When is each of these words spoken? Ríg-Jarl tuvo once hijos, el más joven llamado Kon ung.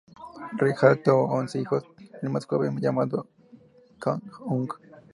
Ríg-Jarl 0.57 1.03
tuvo 1.03 1.25
once 1.31 1.59
hijos, 1.59 1.83
el 2.23 2.31
más 2.31 2.47
joven 2.47 2.75
llamado 2.81 3.27
Kon 3.99 4.19
ung. 4.47 4.67